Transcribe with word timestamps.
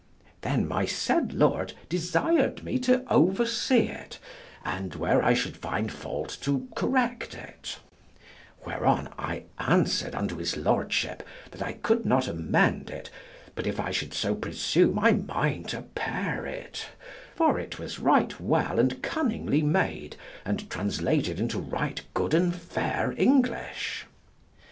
Then 0.41 0.67
my 0.67 0.87
said 0.87 1.31
Lord 1.31 1.73
desired 1.87 2.63
me 2.63 2.79
to 2.79 3.05
oversee 3.13 3.87
it, 3.89 4.17
and 4.65 4.95
where 4.95 5.23
I 5.23 5.35
should 5.35 5.55
find 5.55 5.91
fault 5.91 6.39
to 6.41 6.67
correct 6.75 7.35
it; 7.35 7.77
whereon 8.65 9.09
I 9.19 9.43
answered 9.59 10.15
unto 10.15 10.37
his 10.37 10.57
Lordship 10.57 11.21
that 11.51 11.61
I 11.61 11.73
could 11.73 12.03
not 12.03 12.27
amend 12.27 12.89
it, 12.89 13.11
but 13.53 13.67
if 13.67 13.79
I 13.79 13.91
should 13.91 14.15
so 14.15 14.33
presume 14.33 14.97
I 14.97 15.11
might 15.13 15.71
apaire 15.71 16.47
it, 16.47 16.87
for 17.35 17.59
it 17.59 17.77
was 17.77 17.99
right 17.99 18.39
well 18.39 18.79
and 18.79 19.03
cunningly 19.03 19.61
made 19.61 20.15
and 20.43 20.67
translated 20.67 21.39
into 21.39 21.59
right 21.59 22.01
good 22.15 22.33
and 22.33 22.55
fair 22.55 23.13
English. 23.19 24.07